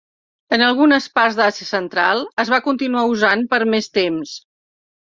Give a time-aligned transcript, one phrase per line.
[0.55, 4.39] En algunes parts d'Àsia Central, es va continuar usant per més temps.